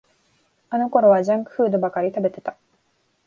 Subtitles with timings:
[0.71, 2.57] あのころはジャンクフードばかり食べてた